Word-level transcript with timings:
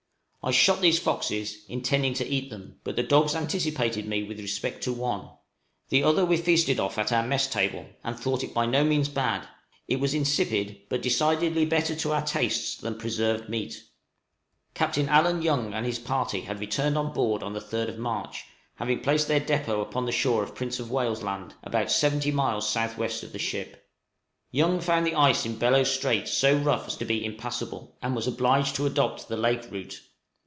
I 0.43 0.49
shot 0.49 0.81
these 0.81 0.97
foxes, 0.97 1.63
intending 1.69 2.15
to 2.15 2.25
eat 2.27 2.49
them; 2.49 2.79
but 2.83 2.95
the 2.95 3.03
dogs 3.03 3.35
anticipated 3.35 4.07
me 4.07 4.23
with 4.23 4.39
respect 4.39 4.83
to 4.85 4.91
one; 4.91 5.29
the 5.89 6.01
other 6.03 6.25
we 6.25 6.35
feasted 6.35 6.79
off 6.79 6.97
at 6.97 7.11
our 7.13 7.21
mess 7.21 7.47
table, 7.47 7.85
and 8.03 8.19
thought 8.19 8.43
it 8.43 8.51
by 8.51 8.65
no 8.65 8.83
means 8.83 9.07
bad; 9.07 9.47
it 9.87 9.99
was 9.99 10.15
insipid, 10.15 10.81
but 10.89 11.03
decidedly 11.03 11.63
better 11.63 11.93
to 11.97 12.11
our 12.13 12.23
tastes 12.25 12.75
than 12.75 12.97
preserved 12.97 13.49
meat. 13.49 13.83
{CAPTAIN 14.73 15.05
YOUNG'S 15.05 15.07
JOURNEY.} 15.07 15.09
Captain 15.09 15.09
Allen 15.35 15.41
Young 15.43 15.73
and 15.75 15.85
his 15.85 15.99
party 15.99 16.41
had 16.41 16.59
returned 16.59 16.97
on 16.97 17.13
board 17.13 17.43
on 17.43 17.53
the 17.53 17.61
3rd 17.61 17.89
of 17.89 17.97
March, 17.99 18.45
having 18.77 18.99
placed 19.01 19.27
their 19.27 19.39
depôt 19.41 19.79
upon 19.79 20.07
the 20.07 20.11
shore 20.11 20.41
of 20.41 20.55
Prince 20.55 20.79
of 20.79 20.89
Wales' 20.89 21.21
Land, 21.21 21.53
about 21.63 21.91
70 21.91 22.31
miles 22.31 22.75
S.W. 22.75 23.07
of 23.21 23.31
the 23.31 23.37
ship. 23.37 23.85
Young 24.49 24.79
found 24.79 25.05
the 25.05 25.13
ice 25.13 25.45
in 25.45 25.57
Bellot 25.59 25.85
Strait 25.85 26.27
so 26.27 26.57
rough 26.57 26.87
as 26.87 26.97
to 26.97 27.05
be 27.05 27.23
impassable, 27.23 27.95
and 28.01 28.15
was 28.15 28.25
obliged 28.25 28.73
to 28.77 28.87
adopt 28.87 29.27
the 29.27 29.37
lake 29.37 29.67
route. 29.69 30.01